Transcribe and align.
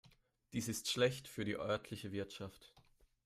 Dies 0.51 0.67
ist 0.67 0.89
schlecht 0.89 1.27
für 1.27 1.45
die 1.45 1.57
örtliche 1.59 2.11
Wirtschaft. 2.11 2.73